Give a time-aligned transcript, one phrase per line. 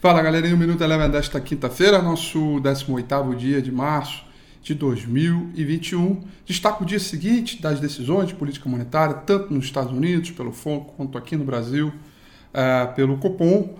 [0.00, 4.24] Fala galerinha, o Minuto Eleven desta quinta-feira, nosso 18º dia de março
[4.62, 6.22] de 2021.
[6.46, 10.92] Destaca o dia seguinte das decisões de política monetária, tanto nos Estados Unidos, pelo FONC,
[10.96, 13.76] quanto aqui no Brasil, uh, pelo Copom, uh,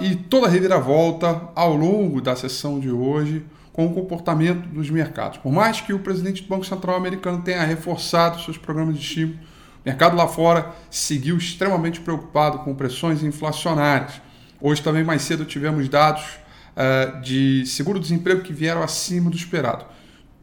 [0.00, 5.38] e toda a reviravolta ao longo da sessão de hoje com o comportamento dos mercados.
[5.38, 9.40] Por mais que o presidente do Banco Central americano tenha reforçado seus programas de estímulo,
[9.40, 14.22] o mercado lá fora seguiu extremamente preocupado com pressões inflacionárias
[14.64, 16.22] Hoje também mais cedo tivemos dados
[16.76, 19.84] uh, de seguro-desemprego que vieram acima do esperado.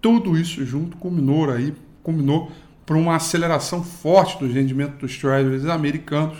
[0.01, 2.51] Tudo isso junto culminou aí, culminou
[2.85, 6.37] para uma aceleração forte dos rendimentos dos treasuries americanos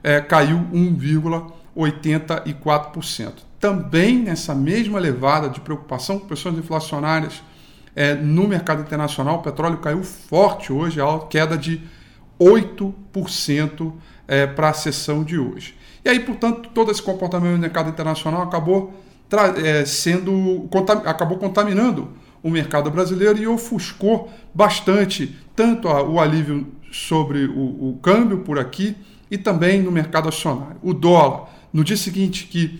[0.04, 3.34] é, caiu 1,84%.
[3.60, 7.42] Também nessa mesma levada de preocupação com pressões inflacionárias
[7.96, 11.82] é, no mercado internacional, o petróleo caiu forte hoje, a queda de
[12.40, 13.92] 8%
[14.28, 15.76] é, para a sessão de hoje.
[16.04, 18.94] E aí, portanto, todo esse comportamento no mercado internacional acabou
[19.64, 20.70] é, sendo
[21.06, 22.10] acabou contaminando
[22.46, 28.96] o mercado brasileiro e ofuscou bastante tanto o alívio sobre o, o câmbio por aqui
[29.32, 30.78] e também no mercado acionário.
[30.84, 32.80] O dólar, no dia seguinte que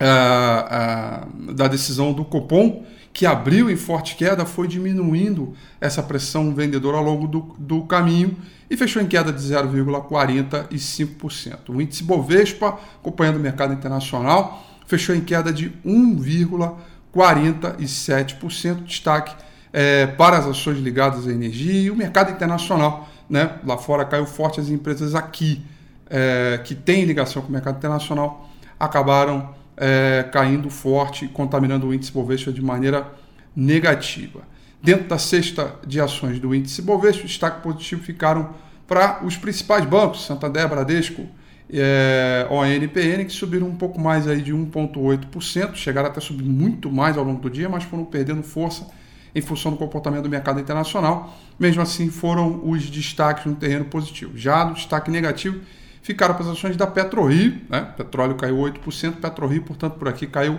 [0.00, 6.52] uh, uh, da decisão do Copom, que abriu em forte queda, foi diminuindo essa pressão
[6.52, 8.36] vendedora ao longo do, do caminho
[8.68, 11.68] e fechou em queda de 0,45%.
[11.68, 16.74] O índice Bovespa, acompanhando o mercado internacional, fechou em queda de 1,45%.
[17.14, 18.84] 47%.
[18.84, 19.34] Destaque
[19.72, 23.08] é, para as ações ligadas à energia e o mercado internacional.
[23.28, 23.58] Né?
[23.64, 25.62] Lá fora caiu forte as empresas aqui
[26.08, 32.12] é, que têm ligação com o mercado internacional acabaram é, caindo forte, contaminando o índice
[32.12, 33.06] Bovespa de maneira
[33.54, 34.40] negativa.
[34.82, 38.54] Dentro da cesta de ações do índice Bovespa, destaque positivo ficaram
[38.86, 41.26] para os principais bancos, Santander, Bradesco,
[41.70, 46.90] é, ONPN, que subiram um pouco mais aí de 1,8%, chegaram até a subir muito
[46.90, 48.86] mais ao longo do dia, mas foram perdendo força
[49.34, 51.36] em função do comportamento do mercado internacional.
[51.58, 54.32] Mesmo assim, foram os destaques no terreno positivo.
[54.36, 55.60] Já no destaque negativo,
[56.02, 57.92] ficaram as ações da PetroRio, né?
[57.96, 60.58] petróleo caiu 8%, PetroRio, portanto, por aqui caiu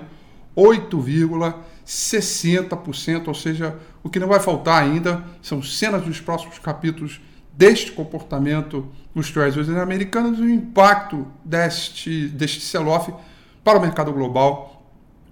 [0.56, 7.20] 8,60%, ou seja, o que não vai faltar ainda são cenas dos próximos capítulos
[7.60, 13.14] deste comportamento nos treasuries americanos e o impacto deste, deste sell-off
[13.66, 14.82] para o mercado global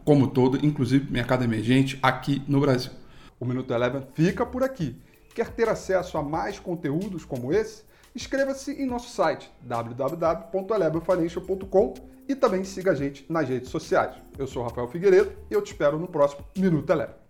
[0.03, 2.91] como todo, inclusive mercado emergente aqui no Brasil.
[3.39, 5.01] O Minuto Eleven fica por aqui.
[5.33, 7.83] Quer ter acesso a mais conteúdos como esse?
[8.13, 11.93] Inscreva-se em nosso site www.elevenfinancial.com
[12.27, 14.17] e também siga a gente nas redes sociais.
[14.37, 17.26] Eu sou Rafael Figueiredo e eu te espero no próximo Minuto Eleven.